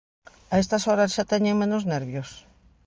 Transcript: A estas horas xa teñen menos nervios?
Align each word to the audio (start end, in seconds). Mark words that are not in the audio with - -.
A 0.53 0.55
estas 0.63 0.83
horas 0.89 1.13
xa 1.15 1.23
teñen 1.31 1.59
menos 1.61 1.83
nervios? 1.93 2.29